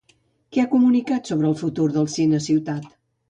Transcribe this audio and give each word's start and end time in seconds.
Què 0.55 0.61
ha 0.63 0.69
comunicat 0.71 1.29
sobre 1.31 1.47
el 1.51 1.55
futur 1.61 1.87
de 1.99 2.05
CineCiutat? 2.17 2.89